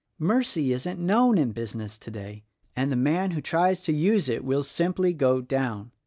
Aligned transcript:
Mercy 0.17 0.73
isn't 0.73 0.99
known 0.99 1.37
in 1.37 1.51
business 1.51 1.95
today; 1.95 2.43
and 2.75 2.91
the 2.91 2.95
man 2.95 3.29
who 3.29 3.39
tries 3.39 3.81
to 3.83 3.93
use 3.93 4.29
it 4.29 4.43
will 4.43 4.63
simply 4.63 5.13
go 5.13 5.41
down. 5.41 5.91